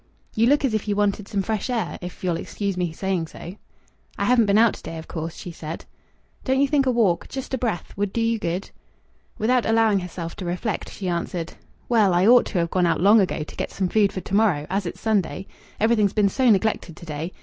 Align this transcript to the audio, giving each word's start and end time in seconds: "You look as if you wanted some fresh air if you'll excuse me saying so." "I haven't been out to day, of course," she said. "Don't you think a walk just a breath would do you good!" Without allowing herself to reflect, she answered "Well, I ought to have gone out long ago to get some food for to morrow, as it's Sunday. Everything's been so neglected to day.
"You 0.35 0.47
look 0.47 0.65
as 0.65 0.73
if 0.73 0.87
you 0.87 0.95
wanted 0.95 1.27
some 1.27 1.43
fresh 1.43 1.69
air 1.69 1.99
if 2.01 2.23
you'll 2.23 2.35
excuse 2.37 2.75
me 2.75 2.91
saying 2.91 3.27
so." 3.27 3.55
"I 4.17 4.25
haven't 4.25 4.47
been 4.47 4.57
out 4.57 4.73
to 4.73 4.81
day, 4.81 4.97
of 4.97 5.07
course," 5.07 5.35
she 5.35 5.51
said. 5.51 5.85
"Don't 6.43 6.59
you 6.59 6.67
think 6.67 6.87
a 6.87 6.91
walk 6.91 7.29
just 7.29 7.53
a 7.53 7.57
breath 7.59 7.93
would 7.95 8.11
do 8.11 8.19
you 8.19 8.39
good!" 8.39 8.71
Without 9.37 9.63
allowing 9.67 9.99
herself 9.99 10.35
to 10.37 10.45
reflect, 10.45 10.89
she 10.89 11.07
answered 11.07 11.53
"Well, 11.87 12.15
I 12.15 12.25
ought 12.25 12.47
to 12.47 12.57
have 12.57 12.71
gone 12.71 12.87
out 12.87 12.99
long 12.99 13.21
ago 13.21 13.43
to 13.43 13.55
get 13.55 13.69
some 13.69 13.89
food 13.89 14.11
for 14.11 14.21
to 14.21 14.33
morrow, 14.33 14.65
as 14.71 14.87
it's 14.87 14.99
Sunday. 14.99 15.45
Everything's 15.79 16.13
been 16.13 16.29
so 16.29 16.49
neglected 16.49 16.95
to 16.97 17.05
day. 17.05 17.31